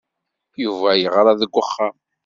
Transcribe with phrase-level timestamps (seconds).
[0.63, 1.95] Yuba yeɣra deg uxxam.